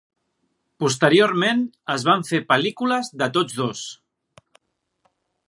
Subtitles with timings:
[0.83, 1.61] Posteriorment
[1.97, 3.85] es van fer pel·lícules de tots dos.